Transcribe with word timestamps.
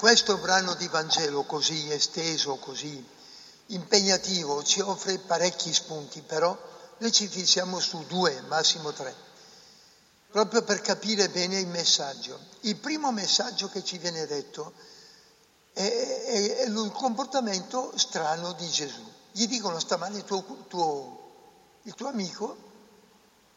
questo 0.00 0.38
brano 0.38 0.72
di 0.76 0.88
Vangelo 0.88 1.42
così 1.42 1.92
esteso, 1.92 2.56
così 2.56 3.06
impegnativo, 3.66 4.62
ci 4.62 4.80
offre 4.80 5.18
parecchi 5.18 5.74
spunti, 5.74 6.22
però 6.22 6.56
noi 6.96 7.12
ci 7.12 7.28
fissiamo 7.28 7.78
su 7.78 8.06
due, 8.06 8.40
massimo 8.48 8.92
tre, 8.92 9.14
proprio 10.30 10.62
per 10.62 10.80
capire 10.80 11.28
bene 11.28 11.58
il 11.58 11.66
messaggio. 11.66 12.40
Il 12.60 12.76
primo 12.76 13.12
messaggio 13.12 13.68
che 13.68 13.84
ci 13.84 13.98
viene 13.98 14.24
detto 14.24 14.72
è, 15.74 15.82
è, 15.82 16.56
è 16.60 16.66
il 16.66 16.92
comportamento 16.94 17.92
strano 17.98 18.54
di 18.54 18.70
Gesù. 18.70 19.06
Gli 19.32 19.46
dicono 19.48 19.78
stamani 19.78 20.16
il 20.16 20.24
tuo, 20.24 20.64
tuo, 20.66 21.32
il 21.82 21.94
tuo 21.94 22.08
amico, 22.08 22.56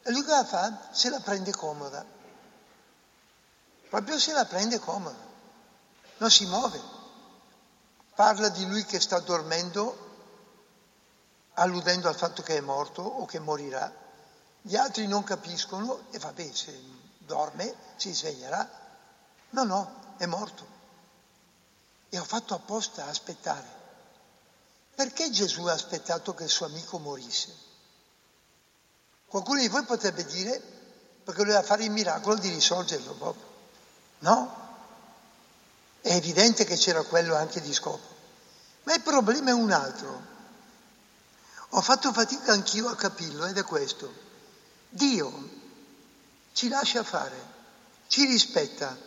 e 0.02 0.12
lui 0.12 0.24
cosa 0.24 0.44
fa? 0.44 0.90
Se 0.92 1.08
la 1.08 1.22
prende 1.22 1.52
comoda. 1.52 2.06
Proprio 3.88 4.20
se 4.20 4.34
la 4.34 4.44
prende 4.44 4.78
comoda 4.80 5.32
non 6.18 6.30
si 6.30 6.46
muove. 6.46 6.82
Parla 8.16 8.50
di 8.50 8.68
lui 8.68 8.86
che 8.86 9.00
sta 9.00 9.20
dormendo, 9.20 10.12
alludendo 11.54 12.08
al 12.08 12.16
fatto 12.16 12.42
che 12.42 12.58
è 12.58 12.62
morto 12.62 13.02
o 13.02 13.26
che 13.26 13.40
morirà. 13.40 13.92
Gli 14.62 14.76
altri 14.76 15.08
non 15.08 15.24
capiscono 15.24 16.06
e 16.12 16.20
vabbè, 16.20 16.52
se 16.54 16.80
dorme 17.18 17.76
si 17.96 18.14
sveglierà. 18.14 18.70
No, 19.52 19.64
no, 19.64 19.96
è 20.18 20.26
morto. 20.26 20.66
E 22.10 22.20
ho 22.20 22.24
fatto 22.24 22.54
apposta 22.54 23.06
a 23.06 23.10
aspettare. 23.10 23.82
Perché 24.96 25.32
Gesù 25.32 25.66
ha 25.66 25.74
aspettato 25.74 26.34
che 26.36 26.44
il 26.44 26.50
suo 26.50 26.68
amico 26.68 27.00
morisse? 27.00 27.72
Qualcuno 29.26 29.60
di 29.60 29.68
voi 29.68 29.84
potrebbe 29.84 30.24
dire 30.26 30.62
perché 31.24 31.42
voleva 31.42 31.64
fare 31.64 31.84
il 31.84 31.92
miracolo 31.92 32.36
di 32.36 32.50
risorgerlo 32.50 33.14
proprio. 33.14 33.52
No, 34.20 34.63
è 36.04 36.16
evidente 36.16 36.66
che 36.66 36.76
c'era 36.76 37.02
quello 37.04 37.34
anche 37.34 37.62
di 37.62 37.74
scopo. 37.74 38.06
Ma 38.84 38.94
il 38.94 39.02
problema 39.02 39.52
è 39.52 39.54
un 39.54 39.72
altro. 39.72 40.22
Ho 41.70 41.82
fatto 41.82 42.12
fatica 42.12 42.52
anch'io 42.52 42.90
a 42.90 42.96
capirlo 42.98 43.46
ed 43.46 43.58
è 43.58 43.64
questo. 43.64 44.14
Dio 44.90 45.50
ci 46.52 46.68
lascia 46.68 47.04
fare, 47.04 47.36
ci 48.08 48.26
rispetta, 48.26 48.98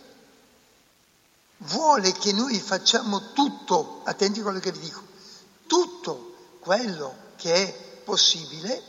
vuole 1.59 2.13
che 2.13 2.33
noi 2.33 2.59
facciamo 2.59 3.33
tutto, 3.33 4.01
attenti 4.05 4.41
a 4.41 4.43
quello 4.43 4.59
che 4.59 4.73
vi 4.73 4.81
dico, 4.81 5.07
tutto 5.67 6.57
quello 6.61 7.15
che 7.37 7.53
è 7.55 7.73
possibile 8.05 8.83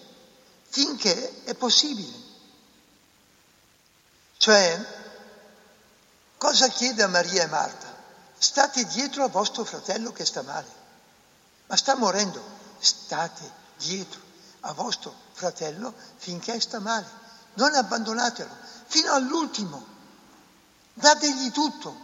finché 0.69 1.44
è 1.44 1.53
possibile. 1.55 2.25
Cioè, 4.38 4.80
cosa 6.38 6.69
chiede 6.69 7.03
a 7.03 7.08
Maria 7.08 7.44
e 7.44 7.47
Marta? 7.47 7.87
State 8.38 8.86
dietro 8.86 9.24
a 9.24 9.30
vostro 9.30 9.64
fratello 9.64 10.12
che 10.12 10.26
sta 10.26 10.42
male, 10.42 10.68
ma 11.68 11.76
sta 11.76 11.96
morendo, 11.96 12.42
state 12.80 13.52
dietro 13.78 14.20
a 14.62 14.74
vostro 14.74 15.14
fratello 15.34 15.94
finché 16.18 16.60
sta 16.60 16.80
male, 16.80 17.08
non 17.56 17.74
abbandonatelo 17.74 18.56
fino 18.88 19.12
all'ultimo, 19.12 19.86
dategli 20.94 21.52
tutto, 21.52 21.96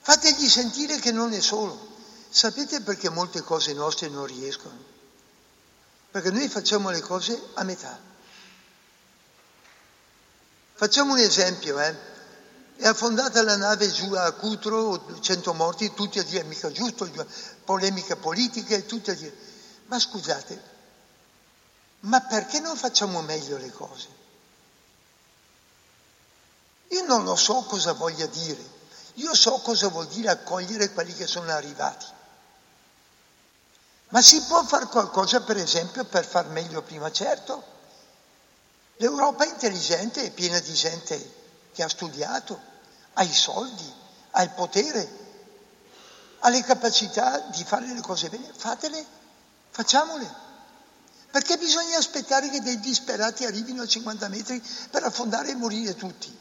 fategli 0.00 0.48
sentire 0.48 0.98
che 0.98 1.12
non 1.12 1.32
è 1.32 1.40
solo. 1.40 1.90
Sapete 2.28 2.80
perché 2.80 3.10
molte 3.10 3.42
cose 3.42 3.74
nostre 3.74 4.08
non 4.08 4.24
riescono? 4.24 4.76
Perché 6.10 6.30
noi 6.30 6.48
facciamo 6.48 6.88
le 6.88 7.00
cose 7.00 7.40
a 7.54 7.62
metà. 7.62 7.98
Facciamo 10.74 11.12
un 11.12 11.18
esempio, 11.18 11.78
eh? 11.78 12.11
È 12.76 12.86
affondata 12.86 13.42
la 13.42 13.56
nave 13.56 13.90
giù 13.90 14.12
a 14.14 14.32
Cutro, 14.32 15.20
100 15.20 15.54
morti, 15.54 15.94
tutti 15.94 16.18
a 16.18 16.24
dire 16.24 16.42
mica 16.44 16.70
giusto, 16.70 17.08
polemiche 17.64 18.16
politiche, 18.16 18.86
tutti 18.86 19.10
a 19.10 19.14
dire. 19.14 19.34
Ma 19.86 19.98
scusate, 19.98 20.70
ma 22.00 22.20
perché 22.22 22.60
non 22.60 22.76
facciamo 22.76 23.20
meglio 23.22 23.56
le 23.58 23.70
cose? 23.70 24.08
Io 26.88 27.04
non 27.04 27.24
lo 27.24 27.36
so 27.36 27.62
cosa 27.62 27.92
voglia 27.92 28.26
dire, 28.26 28.62
io 29.14 29.34
so 29.34 29.58
cosa 29.60 29.88
vuol 29.88 30.08
dire 30.08 30.30
accogliere 30.30 30.90
quelli 30.92 31.14
che 31.14 31.26
sono 31.26 31.50
arrivati. 31.52 32.06
Ma 34.08 34.20
si 34.20 34.42
può 34.42 34.62
fare 34.64 34.86
qualcosa, 34.86 35.40
per 35.40 35.56
esempio, 35.56 36.04
per 36.04 36.26
far 36.26 36.48
meglio 36.48 36.82
prima? 36.82 37.10
Certo. 37.10 37.64
L'Europa 38.96 39.44
è 39.44 39.48
intelligente, 39.48 40.24
è 40.24 40.30
piena 40.30 40.58
di 40.58 40.72
gente 40.74 41.40
che 41.72 41.82
ha 41.82 41.88
studiato, 41.88 42.60
ha 43.14 43.22
i 43.22 43.32
soldi, 43.32 43.92
ha 44.32 44.42
il 44.42 44.50
potere, 44.50 45.20
ha 46.40 46.48
le 46.48 46.62
capacità 46.62 47.38
di 47.50 47.64
fare 47.64 47.86
le 47.92 48.00
cose 48.00 48.28
bene, 48.28 48.50
fatele, 48.54 49.04
facciamole. 49.70 50.50
Perché 51.30 51.56
bisogna 51.56 51.96
aspettare 51.96 52.50
che 52.50 52.60
dei 52.60 52.78
disperati 52.80 53.44
arrivino 53.44 53.82
a 53.82 53.86
50 53.86 54.28
metri 54.28 54.62
per 54.90 55.02
affondare 55.04 55.50
e 55.50 55.54
morire 55.54 55.94
tutti? 55.94 56.38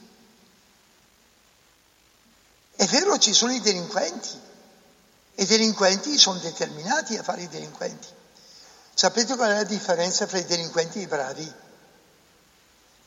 È 2.75 2.85
vero, 2.87 3.17
ci 3.17 3.33
sono 3.33 3.53
i 3.53 3.61
delinquenti 3.61 4.39
e 5.35 5.43
i 5.43 5.45
delinquenti 5.45 6.17
sono 6.17 6.39
determinati 6.39 7.15
a 7.15 7.23
fare 7.23 7.43
i 7.43 7.47
delinquenti. 7.47 8.07
Sapete 8.93 9.35
qual 9.35 9.51
è 9.51 9.55
la 9.55 9.63
differenza 9.63 10.27
fra 10.27 10.39
i 10.39 10.45
delinquenti 10.45 10.99
e 10.99 11.03
i 11.03 11.07
bravi? 11.07 11.53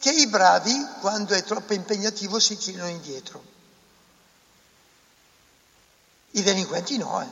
Che 0.05 0.11
i 0.11 0.27
bravi, 0.27 0.87
quando 1.01 1.33
è 1.33 1.43
troppo 1.45 1.73
impegnativo, 1.73 2.39
si 2.39 2.59
tirano 2.59 2.91
indietro. 2.91 3.43
I 6.33 6.43
delinquenti 6.43 6.99
no. 6.99 7.23
Eh. 7.23 7.29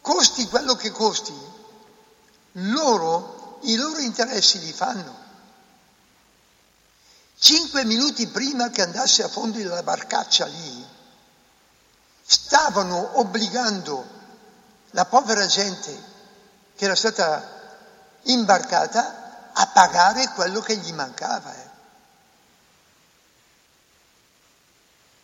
Costi 0.00 0.46
quello 0.46 0.74
che 0.74 0.90
costi, 0.90 1.34
loro, 2.52 3.58
i 3.64 3.76
loro 3.76 3.98
interessi 3.98 4.58
li 4.60 4.72
fanno. 4.72 5.14
Cinque 7.36 7.84
minuti 7.84 8.26
prima 8.26 8.70
che 8.70 8.80
andasse 8.80 9.22
a 9.22 9.28
fondo 9.28 9.62
la 9.62 9.82
barcaccia 9.82 10.46
lì, 10.46 10.86
stavano 12.24 13.18
obbligando 13.18 14.08
la 14.92 15.04
povera 15.04 15.44
gente 15.44 15.92
che 16.74 16.86
era 16.86 16.94
stata 16.94 17.58
imbarcata 18.22 19.50
a 19.52 19.66
pagare 19.66 20.28
quello 20.34 20.60
che 20.60 20.76
gli 20.76 20.92
mancava. 20.92 21.54
Eh. 21.54 21.68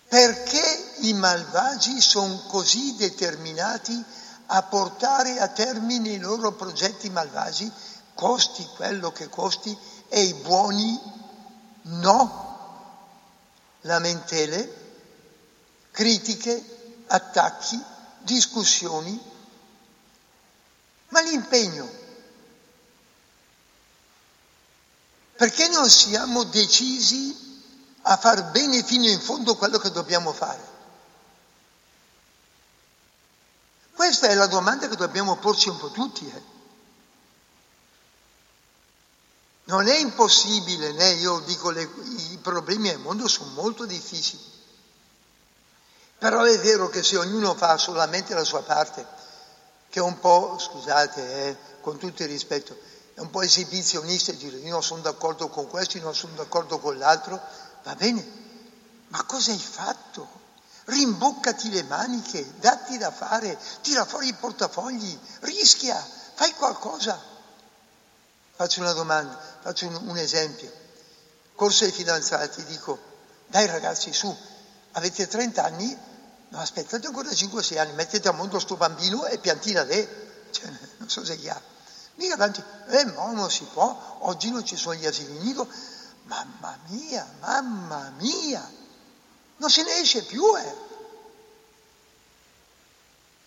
Perché 0.09 0.95
i 1.01 1.12
malvagi 1.15 2.01
sono 2.01 2.37
così 2.49 2.97
determinati 2.97 4.05
a 4.47 4.62
portare 4.62 5.39
a 5.41 5.49
termine 5.49 6.11
i 6.11 6.19
loro 6.19 6.53
progetti 6.53 7.11
malvagi, 7.11 7.71
costi 8.15 8.65
quello 8.77 9.11
che 9.13 9.28
costi, 9.28 9.77
e 10.09 10.23
i 10.23 10.34
buoni 10.34 10.99
no. 11.83 12.45
Lamentele, 13.83 14.84
critiche, 15.91 17.05
attacchi, 17.09 17.81
discussioni, 18.21 19.21
ma 21.09 21.21
l'impegno 21.21 22.05
Perché 25.37 25.69
non 25.69 25.89
siamo 25.91 26.45
decisi 26.45 27.45
a 28.03 28.17
far 28.17 28.51
bene 28.51 28.83
fino 28.83 29.07
in 29.07 29.21
fondo 29.21 29.57
quello 29.57 29.79
che 29.79 29.91
dobbiamo 29.91 30.33
fare? 30.33 30.75
Questa 33.95 34.29
è 34.29 34.35
la 34.35 34.47
domanda 34.47 34.89
che 34.89 34.97
dobbiamo 34.97 35.37
porci 35.37 35.69
un 35.69 35.77
po' 35.79 35.91
tutti. 35.91 36.27
Eh. 36.27 36.43
Non 39.65 39.89
è 39.89 39.97
impossibile, 39.97 40.93
né? 40.93 41.10
io 41.15 41.41
dico 41.41 41.71
le, 41.71 41.83
i 42.31 42.39
problemi 42.41 42.89
del 42.89 42.99
mondo 42.99 43.27
sono 43.27 43.51
molto 43.51 43.84
difficili, 43.84 44.43
però 46.19 46.43
è 46.43 46.59
vero 46.60 46.89
che 46.89 47.03
se 47.03 47.16
ognuno 47.16 47.55
fa 47.55 47.77
solamente 47.77 48.33
la 48.33 48.45
sua 48.45 48.63
parte, 48.63 49.05
che 49.89 49.99
è 49.99 50.03
un 50.03 50.19
po', 50.21 50.57
scusate, 50.59 51.49
eh, 51.49 51.57
con 51.81 51.99
tutto 51.99 52.22
il 52.22 52.28
rispetto, 52.28 52.78
è 53.16 53.21
un 53.21 53.30
po' 53.30 53.41
esibizionista 53.41 54.30
e 54.30 54.36
dire 54.36 54.59
io 54.59 54.72
non 54.72 54.83
sono 54.83 55.01
d'accordo 55.01 55.48
con 55.48 55.66
questo, 55.68 55.97
io 55.97 56.03
non 56.03 56.15
sono 56.15 56.34
d'accordo 56.34 56.78
con 56.78 56.98
l'altro, 56.98 57.41
va 57.83 57.95
bene, 57.95 58.22
ma 59.09 59.24
cosa 59.24 59.53
hai 59.53 59.59
fatto? 59.59 60.28
Rimboccati 60.84 61.71
le 61.71 61.83
maniche, 61.84 62.47
datti 62.59 62.98
da 62.98 63.10
fare, 63.10 63.59
tira 63.80 64.04
fuori 64.04 64.28
i 64.28 64.34
portafogli, 64.34 65.18
rischia, 65.41 65.97
fai 66.34 66.53
qualcosa. 66.53 67.18
Faccio 68.54 68.80
una 68.80 68.92
domanda, 68.92 69.41
faccio 69.62 69.86
un, 69.86 69.95
un 70.09 70.16
esempio. 70.19 70.71
Corso 71.54 71.84
ai 71.84 71.92
fidanzati, 71.92 72.65
dico, 72.65 72.98
dai 73.47 73.65
ragazzi 73.65 74.12
su, 74.12 74.36
avete 74.92 75.27
30 75.27 75.65
anni, 75.65 75.98
no 76.51 76.59
aspettate 76.59 77.07
ancora 77.07 77.30
5-6 77.30 77.78
anni, 77.78 77.95
mettete 77.95 78.28
a 78.28 78.33
mondo 78.33 78.59
sto 78.59 78.77
bambino 78.77 79.24
e 79.24 79.39
piantina 79.39 79.86
te, 79.86 80.48
cioè, 80.51 80.71
non 80.98 81.09
so 81.09 81.24
se 81.24 81.39
chi 81.39 81.48
ha. 81.48 81.74
Mica 82.16 82.36
tanti, 82.36 82.63
eh 82.89 83.04
no, 83.04 83.33
non 83.33 83.51
si 83.51 83.65
può, 83.65 84.18
oggi 84.21 84.51
non 84.51 84.65
ci 84.65 84.77
sono 84.77 84.95
gli 84.95 85.07
asili 85.07 85.39
nido, 85.39 85.68
mamma 86.24 86.78
mia, 86.89 87.27
mamma 87.41 88.10
mia, 88.18 88.71
non 89.57 89.71
se 89.71 89.83
ne 89.83 89.97
esce 89.98 90.22
più. 90.24 90.42
Eh. 90.57 90.74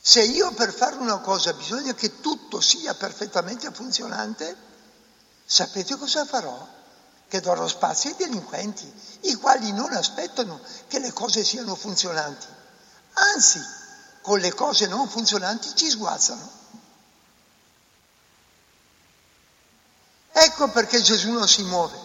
Se 0.02 0.22
io 0.22 0.52
per 0.54 0.74
fare 0.74 0.96
una 0.96 1.18
cosa 1.20 1.54
bisogna 1.54 1.94
che 1.94 2.20
tutto 2.20 2.62
sia 2.62 2.94
perfettamente 2.94 3.72
funzionante, 3.72 4.56
sapete 5.46 5.98
cosa 5.98 6.26
farò? 6.26 6.68
Che 7.28 7.42
darò 7.42 7.68
spazio 7.68 8.12
ai 8.12 8.16
delinquenti, 8.16 8.92
i 9.22 9.36
quali 9.36 9.72
non 9.72 9.92
aspettano 9.94 10.60
che 10.88 11.00
le 11.00 11.14
cose 11.14 11.44
siano 11.44 11.76
funzionanti. 11.76 12.48
Anzi, 13.14 13.60
con 14.22 14.40
le 14.40 14.54
cose 14.54 14.88
non 14.88 15.08
funzionanti 15.08 15.76
ci 15.76 15.90
sguazzano. 15.90 16.58
Ecco 20.42 20.70
perché 20.70 21.02
Gesù 21.02 21.32
non 21.32 21.50
si 21.50 21.64
muove. 21.64 21.98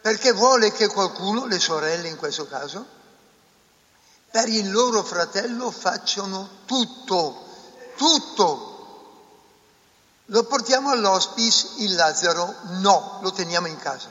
Perché 0.00 0.32
vuole 0.32 0.72
che 0.72 0.88
qualcuno, 0.88 1.44
le 1.44 1.60
sorelle 1.60 2.08
in 2.08 2.16
questo 2.16 2.46
caso, 2.46 2.86
per 4.30 4.48
il 4.48 4.70
loro 4.70 5.02
fratello 5.02 5.70
facciano 5.70 6.48
tutto, 6.64 7.46
tutto. 7.96 8.70
Lo 10.26 10.44
portiamo 10.44 10.90
all'ospice, 10.90 11.68
il 11.80 11.94
Lazzaro 11.94 12.56
no, 12.80 13.18
lo 13.20 13.32
teniamo 13.32 13.66
in 13.66 13.76
casa. 13.76 14.08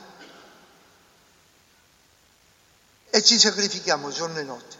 E 3.10 3.22
ci 3.24 3.40
sacrifichiamo 3.40 4.12
giorno 4.12 4.38
e 4.38 4.44
notte. 4.44 4.76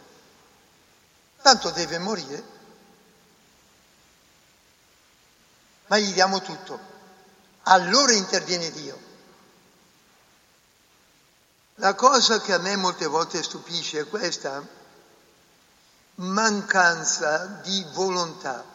Tanto 1.41 1.69
deve 1.71 1.97
morire, 1.97 2.43
ma 5.93 5.99
gli 5.99 6.11
diamo 6.11 6.41
tutto. 6.41 6.79
Allora 7.65 8.13
interviene 8.13 8.71
Dio. 8.71 8.99
La 11.75 11.93
cosa 11.93 12.41
che 12.41 12.51
a 12.51 12.57
me 12.57 12.75
molte 12.77 13.05
volte 13.05 13.43
stupisce 13.43 13.99
è 13.99 14.07
questa 14.07 14.65
mancanza 16.15 17.45
di 17.61 17.85
volontà. 17.91 18.65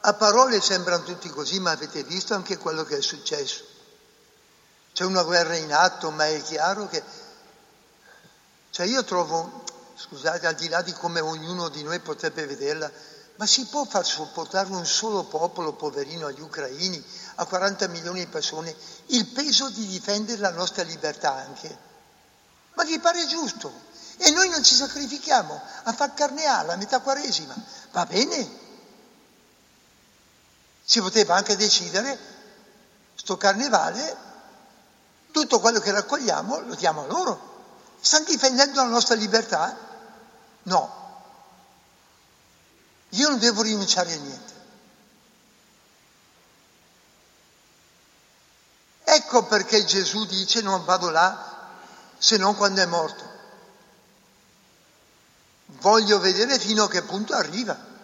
A 0.00 0.14
parole 0.14 0.62
sembrano 0.62 1.02
tutti 1.02 1.28
così, 1.28 1.60
ma 1.60 1.72
avete 1.72 2.02
visto 2.04 2.32
anche 2.32 2.56
quello 2.56 2.84
che 2.84 2.96
è 2.96 3.02
successo. 3.02 3.62
C'è 4.94 5.04
una 5.04 5.24
guerra 5.24 5.56
in 5.56 5.74
atto, 5.74 6.10
ma 6.10 6.26
è 6.26 6.40
chiaro 6.40 6.88
che... 6.88 7.02
Cioè 8.70 8.86
io 8.86 9.04
trovo, 9.04 9.62
scusate, 9.94 10.46
al 10.46 10.54
di 10.54 10.70
là 10.70 10.80
di 10.80 10.92
come 10.92 11.20
ognuno 11.20 11.68
di 11.68 11.82
noi 11.82 12.00
potrebbe 12.00 12.46
vederla, 12.46 12.90
ma 13.36 13.46
si 13.46 13.66
può 13.66 13.84
far 13.84 14.04
sopportare 14.04 14.70
un 14.70 14.86
solo 14.86 15.24
popolo 15.24 15.72
poverino 15.72 16.26
agli 16.26 16.40
ucraini, 16.40 17.02
a 17.36 17.44
40 17.44 17.88
milioni 17.88 18.20
di 18.20 18.26
persone, 18.26 18.74
il 19.06 19.26
peso 19.26 19.68
di 19.68 19.86
difendere 19.86 20.40
la 20.40 20.50
nostra 20.50 20.82
libertà 20.82 21.34
anche? 21.34 21.78
Ma 22.74 22.84
vi 22.84 22.98
pare 22.98 23.26
giusto? 23.26 23.72
E 24.18 24.30
noi 24.30 24.48
non 24.48 24.62
ci 24.62 24.74
sacrifichiamo 24.74 25.60
a 25.84 25.92
far 25.92 26.14
carneale 26.14 26.72
a 26.72 26.76
metà 26.76 27.00
quaresima. 27.00 27.54
Va 27.92 28.06
bene. 28.06 28.64
Si 30.82 31.00
poteva 31.00 31.34
anche 31.34 31.56
decidere, 31.56 32.18
sto 33.14 33.36
carnevale, 33.36 34.16
tutto 35.30 35.60
quello 35.60 35.80
che 35.80 35.90
raccogliamo 35.90 36.60
lo 36.60 36.74
diamo 36.74 37.02
a 37.02 37.06
loro. 37.06 37.54
Stanno 38.00 38.24
difendendo 38.26 38.82
la 38.82 38.88
nostra 38.88 39.14
libertà? 39.14 39.76
No. 40.62 41.04
Io 43.10 43.28
non 43.28 43.38
devo 43.38 43.62
rinunciare 43.62 44.12
a 44.12 44.16
niente. 44.16 44.54
Ecco 49.04 49.44
perché 49.44 49.84
Gesù 49.84 50.26
dice 50.26 50.60
non 50.62 50.84
vado 50.84 51.10
là 51.10 51.54
se 52.18 52.36
non 52.36 52.56
quando 52.56 52.82
è 52.82 52.86
morto. 52.86 53.34
Voglio 55.66 56.18
vedere 56.18 56.58
fino 56.58 56.84
a 56.84 56.88
che 56.88 57.02
punto 57.02 57.34
arriva. 57.34 57.94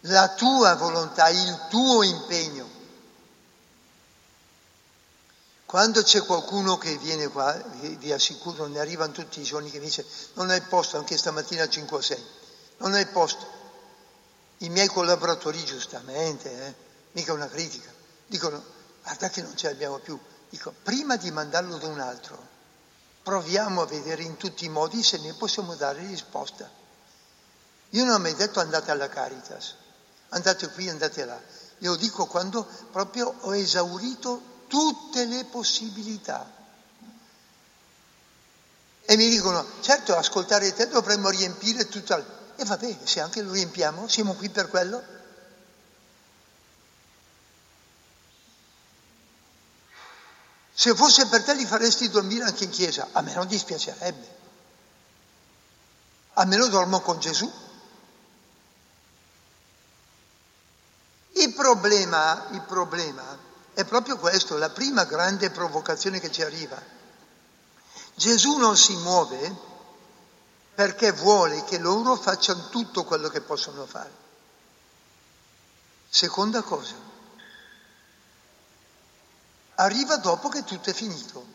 La 0.00 0.28
tua 0.34 0.74
volontà, 0.76 1.28
il 1.28 1.66
tuo 1.68 2.02
impegno. 2.02 2.76
Quando 5.66 6.02
c'è 6.02 6.22
qualcuno 6.22 6.78
che 6.78 6.96
viene 6.96 7.28
qua, 7.28 7.52
vi 7.52 8.12
assicuro, 8.12 8.66
ne 8.66 8.78
arrivano 8.78 9.12
tutti 9.12 9.40
i 9.40 9.44
giorni 9.44 9.70
che 9.70 9.80
dice 9.80 10.06
non 10.34 10.48
hai 10.50 10.60
posto, 10.62 10.96
anche 10.96 11.18
stamattina 11.18 11.68
5 11.68 11.96
o 11.96 12.00
6, 12.00 12.24
non 12.78 12.94
hai 12.94 13.06
posto. 13.06 13.54
I 14.58 14.68
miei 14.68 14.88
collaboratori 14.88 15.62
giustamente, 15.64 16.50
eh, 16.50 16.74
mica 17.12 17.32
una 17.32 17.48
critica, 17.48 17.92
dicono 18.26 18.62
guarda 19.02 19.28
che 19.28 19.42
non 19.42 19.56
ce 19.56 19.68
l'abbiamo 19.68 19.98
più. 19.98 20.18
Dico, 20.48 20.72
prima 20.82 21.16
di 21.16 21.30
mandarlo 21.30 21.76
da 21.76 21.88
un 21.88 22.00
altro, 22.00 22.54
proviamo 23.22 23.82
a 23.82 23.86
vedere 23.86 24.22
in 24.22 24.36
tutti 24.36 24.64
i 24.64 24.68
modi 24.68 25.02
se 25.02 25.18
ne 25.18 25.34
possiamo 25.34 25.74
dare 25.74 26.06
risposta. 26.06 26.70
Io 27.90 28.04
non 28.04 28.14
ho 28.14 28.18
mai 28.18 28.34
detto 28.34 28.60
andate 28.60 28.90
alla 28.90 29.08
Caritas, 29.08 29.74
andate 30.30 30.68
qui, 30.70 30.88
andate 30.88 31.24
là. 31.24 31.40
Io 31.78 31.94
dico 31.96 32.26
quando 32.26 32.66
proprio 32.90 33.34
ho 33.40 33.54
esaurito 33.54 34.54
tutte 34.68 35.24
le 35.24 35.44
possibilità. 35.44 36.54
E 39.08 39.16
mi 39.16 39.28
dicono, 39.28 39.64
certo, 39.80 40.16
ascoltare 40.16 40.72
te 40.72 40.88
dovremmo 40.88 41.28
riempire 41.28 41.86
tutta... 41.86 42.24
E 42.56 42.64
va 42.64 42.76
bene, 42.76 43.06
se 43.06 43.20
anche 43.20 43.42
lo 43.42 43.52
riempiamo, 43.52 44.08
siamo 44.08 44.34
qui 44.34 44.48
per 44.48 44.68
quello. 44.68 45.02
Se 50.72 50.94
fosse 50.94 51.26
per 51.26 51.42
te 51.42 51.54
li 51.54 51.64
faresti 51.66 52.08
dormire 52.08 52.44
anche 52.44 52.64
in 52.64 52.70
chiesa, 52.70 53.08
a 53.12 53.20
me 53.22 53.32
non 53.34 53.46
dispiacerebbe. 53.46 54.34
Almeno 56.34 56.66
dormo 56.68 57.00
con 57.00 57.18
Gesù. 57.18 57.50
Il 61.32 61.52
problema, 61.54 62.46
il 62.52 62.62
problema 62.62 63.38
è 63.74 63.84
proprio 63.84 64.16
questo, 64.16 64.56
la 64.56 64.70
prima 64.70 65.04
grande 65.04 65.50
provocazione 65.50 66.20
che 66.20 66.32
ci 66.32 66.42
arriva. 66.42 66.80
Gesù 68.14 68.56
non 68.56 68.76
si 68.76 68.96
muove 68.96 69.75
perché 70.76 71.10
vuole 71.10 71.64
che 71.64 71.78
loro 71.78 72.16
facciano 72.16 72.68
tutto 72.68 73.04
quello 73.04 73.30
che 73.30 73.40
possono 73.40 73.86
fare. 73.86 74.12
Seconda 76.10 76.60
cosa, 76.60 76.94
arriva 79.76 80.16
dopo 80.18 80.50
che 80.50 80.64
tutto 80.64 80.90
è 80.90 80.92
finito. 80.92 81.54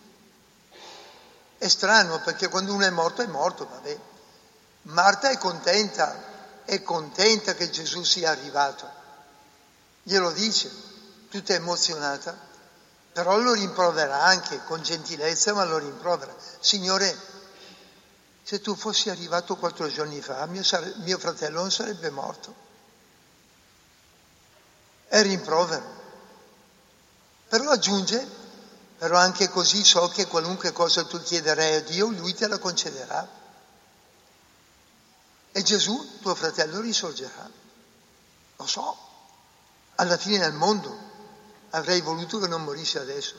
È 1.55 1.67
strano 1.67 2.19
perché 2.21 2.47
quando 2.47 2.73
uno 2.73 2.83
è 2.83 2.89
morto 2.89 3.21
è 3.21 3.27
morto, 3.27 3.67
vabbè. 3.67 3.99
Marta 4.83 5.29
è 5.29 5.37
contenta, 5.37 6.63
è 6.65 6.81
contenta 6.81 7.53
che 7.53 7.69
Gesù 7.69 8.01
sia 8.01 8.31
arrivato. 8.31 8.89
Glielo 10.01 10.31
dice, 10.31 10.71
tutta 11.29 11.53
emozionata, 11.53 12.35
però 13.13 13.37
lo 13.37 13.53
rimprovera 13.53 14.23
anche 14.23 14.63
con 14.63 14.81
gentilezza, 14.81 15.53
ma 15.53 15.63
lo 15.63 15.77
rimprovera. 15.77 16.35
Signore, 16.59 17.30
se 18.51 18.59
tu 18.59 18.75
fossi 18.75 19.09
arrivato 19.09 19.55
quattro 19.55 19.87
giorni 19.87 20.19
fa, 20.19 20.45
mio, 20.45 20.61
mio 21.05 21.17
fratello 21.17 21.61
non 21.61 21.71
sarebbe 21.71 22.09
morto. 22.09 22.53
È 25.07 25.21
rimprovero. 25.21 25.85
Però 27.47 27.69
aggiunge, 27.69 28.27
però 28.97 29.17
anche 29.17 29.47
così 29.47 29.85
so 29.85 30.09
che 30.09 30.27
qualunque 30.27 30.73
cosa 30.73 31.05
tu 31.05 31.17
chiederai 31.21 31.75
a 31.75 31.81
Dio, 31.81 32.07
Lui 32.07 32.33
te 32.33 32.49
la 32.49 32.57
concederà. 32.57 33.25
E 35.53 35.61
Gesù, 35.61 36.19
tuo 36.19 36.35
fratello, 36.35 36.81
risorgerà. 36.81 37.49
Lo 38.57 38.67
so, 38.67 38.97
alla 39.95 40.17
fine 40.17 40.39
del 40.39 40.51
mondo 40.51 40.93
avrei 41.69 42.01
voluto 42.01 42.37
che 42.37 42.49
non 42.49 42.65
morisse 42.65 42.99
adesso. 42.99 43.35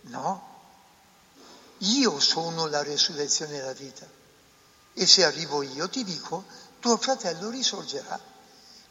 No, 0.00 0.58
io 1.78 2.18
sono 2.18 2.66
la 2.66 2.82
resurrezione 2.82 3.58
e 3.58 3.62
la 3.62 3.72
vita. 3.72 4.15
E 4.98 5.06
se 5.06 5.24
arrivo 5.24 5.60
io 5.60 5.90
ti 5.90 6.04
dico, 6.04 6.44
tuo 6.80 6.96
fratello 6.96 7.50
risorgerà. 7.50 8.18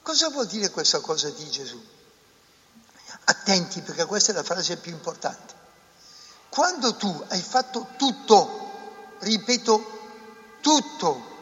Cosa 0.04 0.30
vuol 0.30 0.46
dire 0.46 0.70
questa 0.70 1.00
cosa 1.00 1.32
di 1.32 1.50
Gesù? 1.50 1.84
Attenti 3.24 3.82
perché 3.82 4.06
questa 4.06 4.32
è 4.32 4.36
la 4.36 4.44
frase 4.44 4.78
più 4.78 4.92
importante. 4.92 5.54
Quando 6.50 6.96
tu 6.96 7.26
hai 7.30 7.42
fatto 7.42 7.88
tutto, 7.98 9.16
ripeto, 9.18 10.60
tutto 10.62 11.34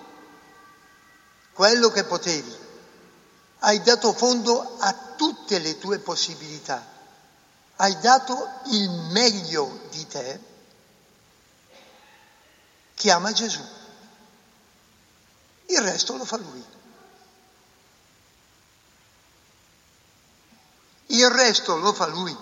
quello 1.51 1.89
che 1.89 2.05
potevi, 2.05 2.57
hai 3.59 3.81
dato 3.81 4.13
fondo 4.13 4.77
a 4.79 4.93
tutte 5.17 5.59
le 5.59 5.77
tue 5.77 5.99
possibilità, 5.99 6.87
hai 7.75 7.99
dato 7.99 8.61
il 8.67 8.89
meglio 9.11 9.81
di 9.89 10.07
te, 10.07 10.39
chiama 12.95 13.33
Gesù. 13.33 13.81
Il 15.73 15.81
resto 15.81 16.15
lo 16.15 16.23
fa 16.23 16.37
lui. 16.37 16.63
Il 21.07 21.29
resto 21.31 21.77
lo 21.77 21.91
fa 21.93 22.05
lui. 22.05 22.37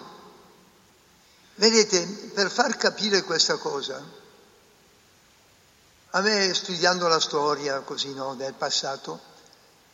Vedete, 1.55 2.05
per 2.33 2.51
far 2.51 2.75
capire 2.75 3.23
questa 3.23 3.55
cosa, 3.55 4.03
a 6.09 6.19
me 6.19 6.53
studiando 6.53 7.07
la 7.07 7.21
storia 7.21 7.79
così 7.79 8.13
no, 8.13 8.35
del 8.35 8.53
passato, 8.53 9.13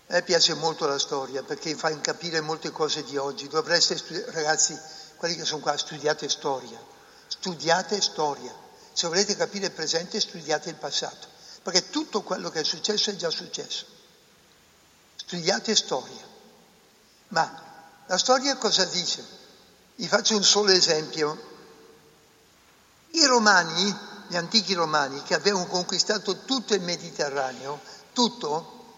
a 0.08 0.13
me 0.13 0.24
piace 0.24 0.56
molto 0.56 0.88
la 0.88 0.98
storia 0.98 1.44
perché 1.44 1.75
fa 1.75 1.96
capire 2.00 2.41
molte 2.41 2.72
cose 2.72 3.03
di 3.03 3.17
oggi. 3.17 3.48
Dovreste, 3.48 3.98
studi- 3.98 4.24
ragazzi, 4.32 4.75
quelli 5.17 5.36
che 5.36 5.46
sono 5.46 5.62
qua, 5.62 5.77
studiate 5.77 6.27
storia, 6.27 6.79
studiate 7.27 8.01
storia. 8.01 8.51
Se 8.94 9.08
volete 9.08 9.36
capire 9.36 9.67
il 9.67 9.74
presente, 9.74 10.20
studiate 10.20 10.70
il 10.70 10.75
passato, 10.75 11.27
perché 11.67 11.89
tutto 11.89 12.21
quello 12.21 12.50
che 12.50 12.62
è 12.62 12.63
successo 12.63 13.09
è 13.09 13.17
già 13.17 13.29
successo. 13.29 13.86
Studiate 15.17 15.75
storia. 15.75 16.25
Ma 17.27 17.62
la 18.05 18.17
storia 18.17 18.55
cosa 18.55 18.86
dice? 18.86 19.21
Vi 19.95 20.07
faccio 20.07 20.38
un 20.38 20.45
solo 20.45 20.71
esempio. 20.71 21.38
I 23.09 23.25
romani, 23.25 23.93
gli 24.29 24.38
antichi 24.38 24.75
romani, 24.75 25.21
che 25.24 25.33
avevano 25.33 25.65
conquistato 25.65 26.45
tutto 26.45 26.74
il 26.74 26.79
Mediterraneo, 26.79 27.81
tutto, 28.13 28.95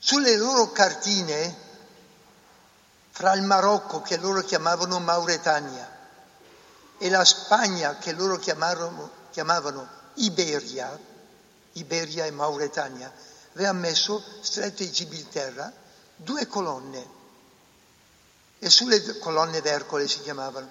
sulle 0.00 0.36
loro 0.36 0.72
cartine, 0.72 1.56
fra 3.10 3.34
il 3.34 3.42
Marocco, 3.42 4.02
che 4.02 4.16
loro 4.16 4.42
chiamavano 4.42 4.98
Mauretania, 4.98 5.96
e 6.98 7.08
la 7.08 7.24
Spagna, 7.24 7.98
che 7.98 8.10
loro 8.14 8.36
chiamavano, 8.36 9.10
chiamavano 9.30 9.88
Iberia, 10.14 11.16
Iberia 11.72 12.24
e 12.24 12.30
Mauretania, 12.30 13.12
aveva 13.54 13.72
messo 13.72 14.22
Stretto 14.40 14.82
di 14.82 14.90
Gibilterra 14.90 15.72
due 16.16 16.46
colonne, 16.46 17.16
e 18.58 18.70
sulle 18.70 19.18
colonne 19.18 19.60
d'Ercole 19.60 20.08
si 20.08 20.20
chiamavano, 20.22 20.68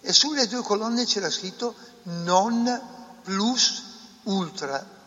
e 0.00 0.12
sulle 0.12 0.46
due 0.48 0.62
colonne 0.62 1.04
c'era 1.04 1.30
scritto 1.30 1.74
non 2.04 3.18
plus 3.22 3.82
ultra. 4.24 4.98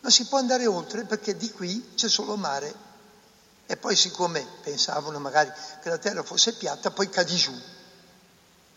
Non 0.00 0.10
si 0.10 0.26
può 0.26 0.38
andare 0.38 0.66
oltre 0.66 1.04
perché 1.04 1.36
di 1.36 1.50
qui 1.50 1.92
c'è 1.94 2.08
solo 2.08 2.36
mare. 2.36 2.90
E 3.66 3.76
poi 3.76 3.96
siccome 3.96 4.46
pensavano 4.62 5.18
magari 5.18 5.50
che 5.80 5.88
la 5.88 5.98
terra 5.98 6.22
fosse 6.22 6.54
piatta, 6.54 6.90
poi 6.90 7.08
cadi 7.08 7.36
giù. 7.36 7.58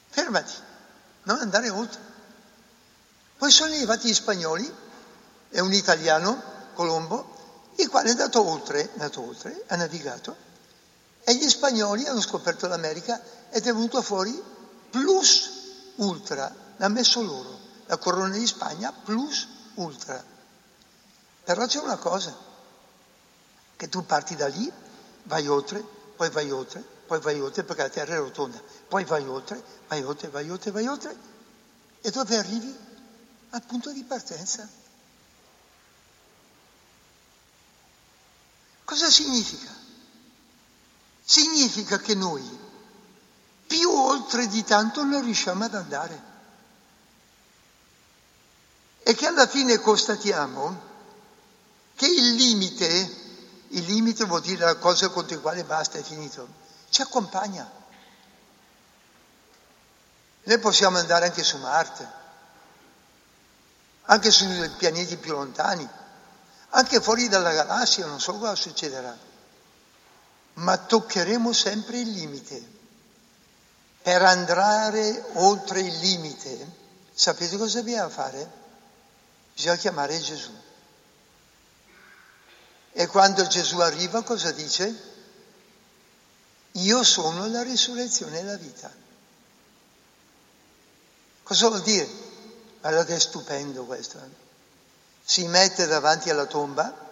Fermati, 0.09 0.53
non 1.23 1.39
andare 1.39 1.69
oltre. 1.69 1.99
Poi 3.37 3.51
sono 3.51 3.73
arrivati 3.73 4.07
gli 4.07 4.13
spagnoli 4.13 4.73
e 5.55 5.61
un 5.61 5.71
italiano, 5.71 6.41
Colombo, 6.73 7.71
il 7.75 7.87
quale 7.87 8.09
è 8.09 8.11
andato 8.11 8.45
oltre, 8.45 8.81
è 8.81 8.89
andato 8.91 9.25
oltre, 9.25 9.63
ha 9.67 9.77
navigato, 9.77 10.35
e 11.23 11.33
gli 11.33 11.47
spagnoli 11.47 12.05
hanno 12.05 12.19
scoperto 12.19 12.67
l'America 12.67 13.21
ed 13.49 13.65
è 13.65 13.73
venuto 13.73 14.01
fuori 14.01 14.37
plus 14.89 15.49
ultra, 15.95 16.53
l'ha 16.75 16.87
messo 16.89 17.21
loro, 17.21 17.57
la 17.85 17.95
corona 17.95 18.35
di 18.35 18.45
Spagna 18.45 18.91
plus 18.91 19.47
ultra. 19.75 20.21
Però 21.45 21.65
c'è 21.65 21.79
una 21.79 21.95
cosa, 21.95 22.35
che 23.77 23.87
tu 23.87 24.05
parti 24.05 24.35
da 24.35 24.47
lì, 24.47 24.69
vai 25.23 25.47
oltre, 25.47 25.81
poi 26.17 26.29
vai 26.31 26.51
oltre, 26.51 26.83
poi 27.07 27.21
vai 27.21 27.39
oltre 27.39 27.63
perché 27.63 27.83
la 27.83 27.89
terra 27.89 28.15
è 28.15 28.17
rotonda, 28.17 28.61
poi 28.89 29.05
vai 29.05 29.25
oltre, 29.25 29.63
vai 29.87 30.03
oltre, 30.03 30.27
vai 30.27 30.49
oltre, 30.49 30.71
vai 30.71 30.85
oltre, 30.85 31.15
e 32.01 32.11
dove 32.11 32.35
arrivi? 32.35 32.77
Al 33.51 33.63
punto 33.63 33.93
di 33.93 34.03
partenza. 34.03 34.83
Cosa 38.95 39.09
significa? 39.09 39.73
Significa 41.21 41.99
che 41.99 42.15
noi 42.15 42.41
più 43.67 43.89
oltre 43.89 44.47
di 44.47 44.63
tanto 44.63 45.03
non 45.03 45.21
riusciamo 45.21 45.65
ad 45.65 45.75
andare. 45.75 46.21
E 49.03 49.13
che 49.13 49.27
alla 49.27 49.47
fine 49.47 49.79
constatiamo 49.79 50.81
che 51.95 52.05
il 52.05 52.35
limite, 52.35 52.85
il 53.67 53.83
limite 53.83 54.23
vuol 54.23 54.39
dire 54.39 54.63
la 54.63 54.77
cosa 54.77 55.09
contro 55.09 55.35
la 55.35 55.41
quale 55.41 55.65
basta, 55.65 55.97
è 55.97 56.01
finito, 56.01 56.47
ci 56.87 57.01
accompagna. 57.01 57.69
Noi 60.43 60.59
possiamo 60.59 60.99
andare 60.99 61.25
anche 61.25 61.43
su 61.43 61.57
Marte, 61.57 62.09
anche 64.03 64.31
sui 64.31 64.69
pianeti 64.77 65.17
più 65.17 65.33
lontani, 65.33 65.85
anche 66.75 66.99
fuori 66.99 67.29
dalla 67.29 67.53
galassia, 67.53 68.05
non 68.05 68.19
so 68.19 68.33
cosa 68.33 68.55
succederà, 68.55 69.17
ma 70.55 70.77
toccheremo 70.77 71.53
sempre 71.53 71.99
il 71.99 72.11
limite. 72.11 72.73
Per 74.01 74.21
andare 74.21 75.29
oltre 75.35 75.79
il 75.79 75.97
limite, 75.99 76.71
sapete 77.13 77.57
cosa 77.57 77.79
dobbiamo 77.79 78.09
fare? 78.09 78.51
Bisogna 79.53 79.77
chiamare 79.77 80.19
Gesù. 80.19 80.51
E 82.91 83.07
quando 83.07 83.47
Gesù 83.47 83.79
arriva 83.79 84.21
cosa 84.23 84.51
dice? 84.51 85.13
Io 86.73 87.03
sono 87.03 87.47
la 87.47 87.63
risurrezione 87.63 88.39
e 88.39 88.43
la 88.43 88.57
vita. 88.57 88.93
Cosa 91.41 91.67
vuol 91.69 91.81
dire? 91.81 92.07
Guardate, 92.81 93.15
è 93.15 93.19
stupendo 93.19 93.85
questo. 93.85 94.44
Si 95.27 95.47
mette 95.47 95.87
davanti 95.87 96.29
alla 96.29 96.45
tomba 96.45 97.03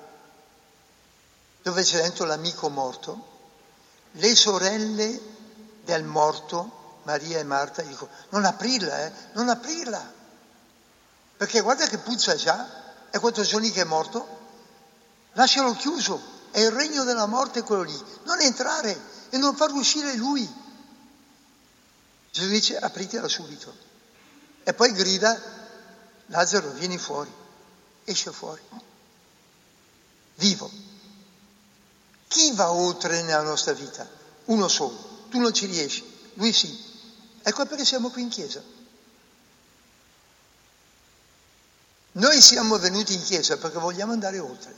dove 1.63 1.81
c'è 1.81 2.01
dentro 2.01 2.25
l'amico 2.25 2.69
morto, 2.69 3.31
le 4.11 4.35
sorelle 4.35 5.19
del 5.83 6.03
morto 6.03 6.81
Maria 7.03 7.39
e 7.39 7.43
Marta 7.43 7.81
dicono 7.81 8.11
non 8.29 8.45
aprirla, 8.45 9.05
eh, 9.05 9.11
non 9.33 9.49
aprirla, 9.49 10.13
perché 11.37 11.61
guarda 11.61 11.87
che 11.87 11.97
puzza 11.97 12.35
già, 12.35 12.81
è 13.09 13.19
quattro 13.19 13.43
giorni 13.43 13.71
che 13.71 13.81
è 13.81 13.85
morto, 13.85 14.27
lascialo 15.33 15.73
chiuso, 15.73 16.21
è 16.51 16.59
il 16.59 16.71
regno 16.71 17.03
della 17.03 17.25
morte 17.25 17.63
quello 17.63 17.83
lì, 17.83 18.05
non 18.23 18.39
entrare 18.41 18.97
e 19.29 19.37
non 19.37 19.55
far 19.55 19.71
uscire 19.71 20.15
lui. 20.15 20.61
Gesù 22.31 22.47
dice 22.47 22.77
apritela 22.77 23.27
subito. 23.27 23.91
E 24.63 24.73
poi 24.73 24.91
grida 24.93 25.39
Lazzaro 26.27 26.69
vieni 26.71 26.97
fuori, 26.97 27.31
esce 28.03 28.31
fuori, 28.31 28.61
vivo. 30.35 30.69
Chi 32.27 32.51
va 32.53 32.71
oltre 32.71 33.21
nella 33.21 33.43
nostra 33.43 33.73
vita? 33.73 34.07
Uno 34.45 34.67
solo, 34.67 35.27
tu 35.29 35.39
non 35.39 35.53
ci 35.53 35.65
riesci, 35.65 36.03
lui 36.33 36.51
sì. 36.51 36.91
Ecco 37.43 37.65
perché 37.65 37.85
siamo 37.85 38.09
qui 38.09 38.21
in 38.23 38.29
chiesa. 38.29 38.61
Noi 42.13 42.41
siamo 42.41 42.77
venuti 42.77 43.13
in 43.13 43.23
chiesa 43.23 43.57
perché 43.57 43.79
vogliamo 43.79 44.13
andare 44.13 44.37
oltre, 44.39 44.73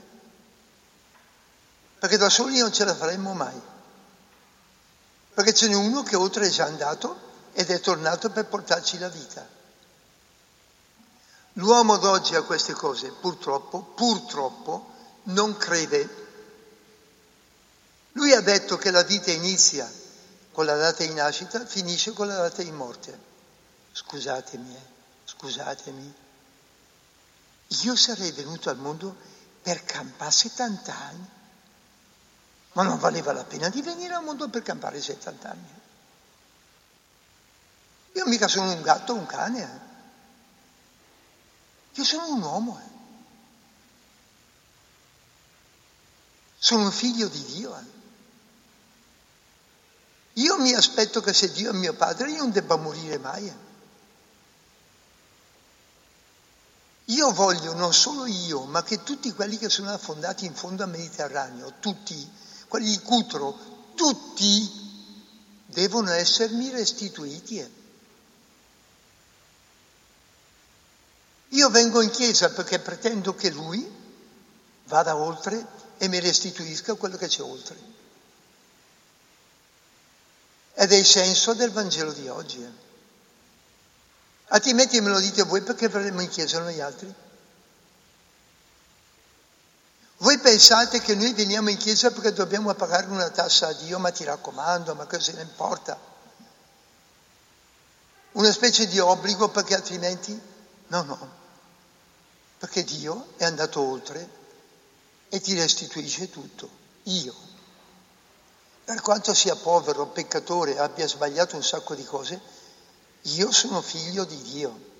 perché 1.99 2.17
da 2.17 2.29
soli 2.29 2.59
non 2.59 2.71
ce 2.71 2.85
la 2.85 2.95
faremmo 2.95 3.33
mai, 3.33 3.59
perché 5.33 5.53
ce 5.53 5.67
n'è 5.67 5.75
uno 5.75 6.01
che 6.03 6.15
oltre 6.15 6.47
è 6.47 6.49
già 6.49 6.65
andato 6.65 7.33
ed 7.51 7.69
è 7.69 7.79
tornato 7.81 8.29
per 8.29 8.45
portarci 8.45 8.97
la 8.99 9.09
vita. 9.09 9.54
L'uomo 11.57 11.97
d'oggi 11.97 12.35
a 12.35 12.41
queste 12.41 12.73
cose, 12.73 13.11
purtroppo, 13.11 13.81
purtroppo, 13.81 14.91
non 15.23 15.55
crede. 15.55 16.23
Lui 18.13 18.33
ha 18.33 18.41
detto 18.41 18.77
che 18.77 18.91
la 18.91 19.03
vita 19.03 19.31
inizia 19.31 19.89
con 20.51 20.65
la 20.65 20.75
data 20.75 21.03
di 21.03 21.13
nascita, 21.13 21.65
finisce 21.65 22.11
con 22.11 22.27
la 22.27 22.35
data 22.35 22.61
di 22.61 22.71
morte. 22.71 23.17
Scusatemi, 23.91 24.75
eh, 24.75 24.81
scusatemi. 25.25 26.13
Io 27.67 27.95
sarei 27.95 28.31
venuto 28.31 28.69
al 28.69 28.77
mondo 28.77 29.15
per 29.61 29.83
campare 29.83 30.31
70 30.31 30.93
anni, 30.93 31.29
ma 32.73 32.83
non 32.83 32.99
valeva 32.99 33.31
la 33.31 33.45
pena 33.45 33.69
di 33.69 33.81
venire 33.81 34.13
al 34.13 34.23
mondo 34.23 34.49
per 34.49 34.61
campare 34.61 35.01
70 35.01 35.49
anni. 35.49 35.81
Io 38.13 38.25
mica 38.27 38.47
sono 38.49 38.71
un 38.71 38.81
gatto 38.81 39.13
un 39.13 39.25
cane, 39.25 39.61
eh. 39.61 39.94
Io 41.95 42.03
sono 42.03 42.27
un 42.27 42.41
uomo. 42.41 42.79
Eh. 42.79 42.93
Sono 46.57 46.83
un 46.83 46.91
figlio 46.91 47.27
di 47.27 47.43
Dio. 47.45 47.77
Eh. 47.77 47.93
Io 50.33 50.57
mi 50.59 50.73
aspetto 50.73 51.21
che 51.21 51.33
se 51.33 51.51
Dio 51.51 51.71
è 51.71 51.73
mio 51.73 51.93
padre 51.93 52.31
io 52.31 52.39
non 52.39 52.51
debba 52.51 52.75
morire 52.75 53.17
mai. 53.17 53.47
Eh. 53.47 53.63
Io 57.09 57.31
voglio, 57.31 57.73
non 57.73 57.93
solo 57.93 58.25
io, 58.25 58.63
ma 58.63 58.83
che 58.83 59.03
tutti 59.03 59.31
quelli 59.31 59.57
che 59.57 59.69
sono 59.69 59.93
affondati 59.93 60.45
in 60.45 60.55
fondo 60.55 60.83
al 60.83 60.89
Mediterraneo, 60.89 61.75
tutti, 61.79 62.29
quelli 62.67 62.89
di 62.89 62.99
Cutro, 62.99 63.93
tutti 63.95 64.83
devono 65.67 66.11
essermi 66.11 66.71
restituiti. 66.71 67.83
Io 71.49 71.69
vengo 71.69 72.01
in 72.01 72.09
chiesa 72.09 72.49
perché 72.49 72.79
pretendo 72.79 73.35
che 73.35 73.49
lui 73.49 73.93
vada 74.85 75.15
oltre 75.15 75.65
e 75.97 76.07
mi 76.07 76.19
restituisca 76.19 76.95
quello 76.95 77.17
che 77.17 77.27
c'è 77.27 77.41
oltre. 77.41 77.93
Ed 80.73 80.91
è 80.91 80.95
il 80.95 81.05
senso 81.05 81.53
del 81.53 81.71
Vangelo 81.71 82.11
di 82.11 82.27
oggi. 82.27 82.61
Eh. 82.61 82.83
Altrimenti 84.47 84.99
me 84.99 85.09
lo 85.09 85.19
dite 85.19 85.43
voi 85.43 85.61
perché 85.61 85.87
verremo 85.87 86.21
in 86.21 86.29
chiesa 86.29 86.59
noi 86.59 86.81
altri? 86.81 87.13
Voi 90.17 90.37
pensate 90.39 91.01
che 91.01 91.15
noi 91.15 91.33
veniamo 91.33 91.69
in 91.69 91.77
chiesa 91.77 92.11
perché 92.11 92.33
dobbiamo 92.33 92.73
pagare 92.73 93.07
una 93.07 93.29
tassa 93.29 93.67
a 93.67 93.73
Dio, 93.73 93.99
ma 93.99 94.11
ti 94.11 94.23
raccomando, 94.23 94.95
ma 94.95 95.05
cosa 95.05 95.33
ne 95.33 95.41
importa? 95.41 95.97
Una 98.33 98.51
specie 98.51 98.87
di 98.87 98.99
obbligo 98.99 99.49
perché 99.49 99.75
altrimenti? 99.75 100.53
No, 100.95 101.03
no, 101.03 101.29
perché 102.57 102.85
Dio 102.85 103.33
è 103.35 103.43
andato 103.43 103.81
oltre 103.81 104.29
e 105.27 105.41
ti 105.41 105.53
restituisce 105.53 106.29
tutto. 106.29 106.69
Io, 107.03 107.35
per 108.85 109.01
quanto 109.01 109.33
sia 109.33 109.57
povero, 109.57 110.05
peccatore, 110.05 110.79
abbia 110.79 111.05
sbagliato 111.05 111.57
un 111.57 111.63
sacco 111.63 111.95
di 111.95 112.05
cose, 112.05 112.39
io 113.23 113.51
sono 113.51 113.81
figlio 113.81 114.23
di 114.23 114.41
Dio. 114.41 114.93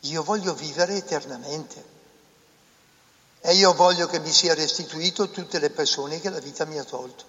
Io 0.00 0.22
voglio 0.22 0.52
vivere 0.52 0.96
eternamente. 0.96 1.92
E 3.40 3.54
io 3.54 3.72
voglio 3.72 4.06
che 4.06 4.20
mi 4.20 4.30
sia 4.30 4.52
restituito 4.52 5.30
tutte 5.30 5.58
le 5.58 5.70
persone 5.70 6.20
che 6.20 6.28
la 6.28 6.40
vita 6.40 6.66
mi 6.66 6.78
ha 6.78 6.84
tolto. 6.84 7.24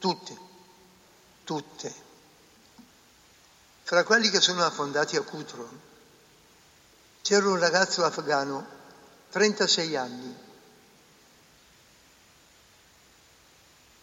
Tutte. 0.00 0.36
Tutte. 1.44 1.94
Fra 3.84 4.02
quelli 4.02 4.30
che 4.30 4.40
sono 4.40 4.64
affondati 4.64 5.16
a 5.16 5.22
Cutro 5.22 5.94
c'era 7.26 7.48
un 7.48 7.58
ragazzo 7.58 8.04
afgano, 8.04 8.64
36 9.30 9.96
anni, 9.96 10.36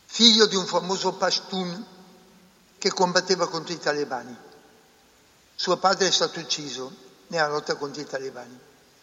figlio 0.08 0.46
di 0.46 0.58
un 0.58 0.65
famoso 0.65 1.13
Pashtun 1.13 1.86
che 2.77 2.92
combatteva 2.92 3.48
contro 3.48 3.74
i 3.74 3.80
talebani. 3.80 4.38
Suo 5.56 5.77
padre 5.77 6.08
è 6.08 6.12
stato 6.12 6.42
ucciso 6.42 6.94
nella 7.27 7.48
lotta 7.48 7.75
contro 7.75 8.01
i 8.01 8.06
talebani. 8.06 8.60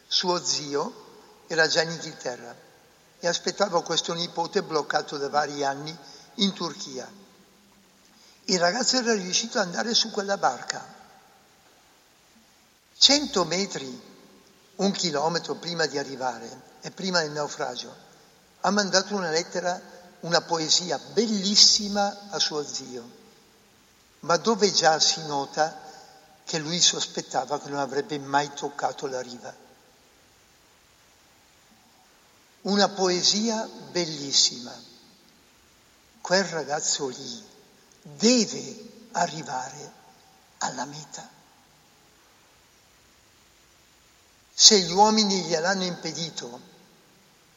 Suo 0.06 0.44
zio 0.44 1.44
era 1.46 1.66
già 1.66 1.80
in 1.80 1.92
Inghilterra 1.92 2.54
e 3.20 3.26
aspettava 3.26 3.82
questo 3.82 4.12
nipote 4.12 4.62
bloccato 4.62 5.16
da 5.16 5.30
vari 5.30 5.64
anni 5.64 5.96
in 6.34 6.52
Turchia. 6.52 7.10
Il 8.44 8.58
ragazzo 8.60 8.98
era 8.98 9.14
riuscito 9.14 9.58
ad 9.58 9.64
andare 9.64 9.94
su 9.94 10.10
quella 10.10 10.36
barca. 10.36 10.98
Cento 12.98 13.46
metri, 13.46 14.09
un 14.80 14.90
chilometro 14.92 15.54
prima 15.54 15.86
di 15.86 15.98
arrivare 15.98 16.68
e 16.80 16.90
prima 16.90 17.20
del 17.20 17.30
naufragio, 17.30 17.94
ha 18.60 18.70
mandato 18.70 19.14
una 19.14 19.30
lettera, 19.30 19.80
una 20.20 20.42
poesia 20.42 20.98
bellissima 21.12 22.28
a 22.30 22.38
suo 22.38 22.64
zio, 22.64 23.08
ma 24.20 24.36
dove 24.36 24.70
già 24.72 24.98
si 24.98 25.24
nota 25.26 25.88
che 26.44 26.58
lui 26.58 26.80
sospettava 26.80 27.60
che 27.60 27.68
non 27.68 27.78
avrebbe 27.78 28.18
mai 28.18 28.52
toccato 28.54 29.06
la 29.06 29.20
riva 29.20 29.68
una 32.62 32.88
poesia 32.88 33.66
bellissima. 33.90 34.72
Quel 36.20 36.44
ragazzo 36.44 37.08
lì 37.08 37.44
deve 38.02 39.08
arrivare 39.12 39.92
alla 40.58 40.84
meta. 40.84 41.26
Se 44.60 44.78
gli 44.78 44.92
uomini 44.92 45.42
gliel'hanno 45.42 45.84
impedito, 45.84 46.60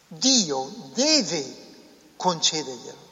Dio 0.08 0.72
deve 0.94 1.44
concederglielo. 2.16 3.12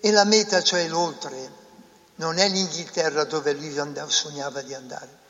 E 0.00 0.10
la 0.10 0.24
meta, 0.24 0.62
cioè 0.62 0.88
l'oltre, 0.88 1.52
non 2.16 2.38
è 2.38 2.48
l'Inghilterra 2.48 3.24
dove 3.24 3.52
lui 3.52 3.72
sognava 4.08 4.62
di 4.62 4.74
andare 4.74 5.24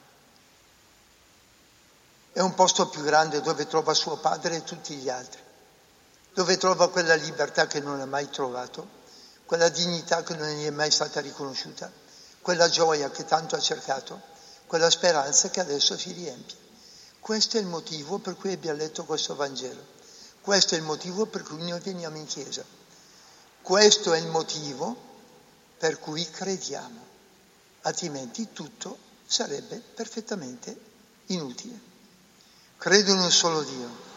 è 2.37 2.41
un 2.41 2.53
posto 2.53 2.89
più 2.89 3.03
grande 3.03 3.41
dove 3.41 3.67
trova 3.67 3.95
suo 3.95 4.19
padre 4.19 4.57
e 4.57 4.63
tutti 4.63 4.95
gli 4.97 5.09
altri, 5.09 5.41
dove 6.35 6.59
trova 6.59 6.91
quella 6.91 7.15
libertà 7.15 7.67
che 7.67 7.81
non 7.81 7.99
ha 7.99 8.05
mai 8.05 8.29
trovato, 8.29 8.87
quella 9.47 9.71
dignità 9.71 10.23
che 10.23 10.35
non 10.35 10.47
gli 10.49 10.67
è 10.67 10.71
mai 10.71 10.91
stata 10.91 11.23
riconosciuta, 11.23 11.91
quella 12.43 12.69
gioia 12.69 13.09
che 13.09 13.25
tanto 13.25 13.57
ha 13.57 13.59
cercato, 13.59 14.21
quella 14.67 14.91
speranza 14.91 15.51
che 15.51 15.61
adesso 15.61 15.97
si 15.97 16.13
riempie. 16.13 16.57
Questo 17.21 17.57
è 17.57 17.61
il 17.61 17.67
motivo 17.67 18.19
per 18.19 18.37
cui 18.37 18.53
abbiamo 18.53 18.79
letto 18.79 19.05
questo 19.05 19.35
Vangelo, 19.35 19.85
questo 20.41 20.75
è 20.75 20.79
il 20.79 20.85
motivo 20.85 21.27
per 21.27 21.43
cui 21.43 21.59
noi 21.69 21.81
veniamo 21.81 22.17
in 22.17 22.27
chiesa, 22.27 22.65
questo 23.63 24.13
è 24.13 24.19
il 24.19 24.29
motivo 24.29 24.97
per 25.79 25.99
cui 25.99 26.29
crediamo, 26.29 27.05
altrimenti 27.83 28.53
tutto 28.53 28.97
sarebbe 29.27 29.79
perfettamente 29.79 30.79
inutile. 31.27 31.95
Credo 32.79 33.13
in 33.13 33.19
un 33.19 33.31
solo 33.33 33.63
Dio 33.63 34.15